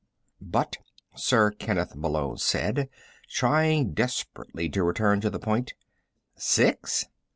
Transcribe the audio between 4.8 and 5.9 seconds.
return to the point.